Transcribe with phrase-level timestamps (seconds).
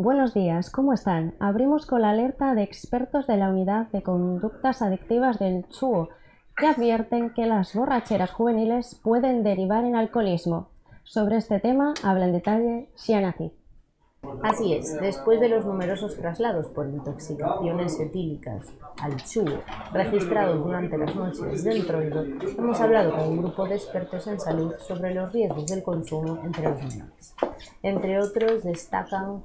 [0.00, 1.34] Buenos días, ¿cómo están?
[1.40, 6.08] Abrimos con la alerta de expertos de la Unidad de Conductas Adictivas del CHUO,
[6.56, 10.68] que advierten que las borracheras juveniles pueden derivar en alcoholismo.
[11.02, 13.34] Sobre este tema habla en detalle Xiana
[14.44, 18.66] Así es, después de los numerosos traslados por intoxicaciones etílicas
[19.02, 19.46] al CHU
[19.92, 22.22] registrados durante las noches del Troido,
[22.56, 26.70] hemos hablado con un grupo de expertos en salud sobre los riesgos del consumo entre
[26.70, 27.34] los menores.
[27.82, 29.42] Entre otros, destacan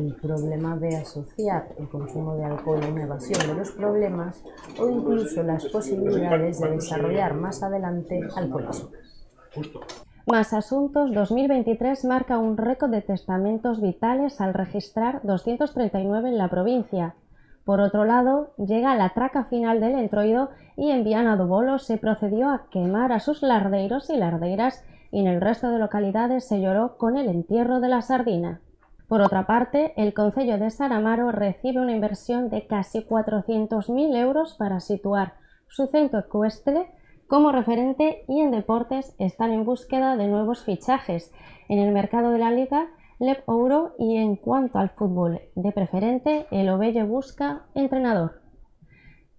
[0.00, 4.42] el problema de asociar el consumo de alcohol a una evasión de los problemas
[4.78, 8.90] o incluso las posibilidades de desarrollar más adelante alcoholismo.
[10.26, 17.16] Más Asuntos 2023 marca un récord de testamentos vitales al registrar 239 en la provincia.
[17.64, 21.98] Por otro lado, llega la traca final del entroido y en Viana do Bolo se
[21.98, 26.60] procedió a quemar a sus lardeiros y lardeiras y en el resto de localidades se
[26.60, 28.60] lloró con el entierro de la sardina.
[29.12, 34.80] Por otra parte, el Concello de Saramaro recibe una inversión de casi 400.000 euros para
[34.80, 35.34] situar
[35.68, 36.90] su centro ecuestre
[37.26, 41.30] como referente y en deportes están en búsqueda de nuevos fichajes
[41.68, 46.46] en el mercado de la liga Lep Ouro y en cuanto al fútbol de preferente
[46.50, 48.41] el Ovelle busca entrenador.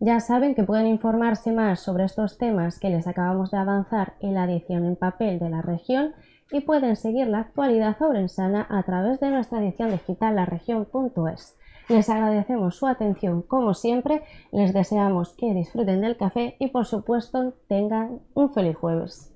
[0.05, 4.33] Ya saben que pueden informarse más sobre estos temas que les acabamos de avanzar en
[4.33, 6.13] la edición en papel de la región
[6.51, 11.57] y pueden seguir la actualidad obrensana a través de nuestra edición digital laregion.es.
[11.87, 17.53] Les agradecemos su atención como siempre, les deseamos que disfruten del café y por supuesto
[17.69, 19.33] tengan un feliz jueves.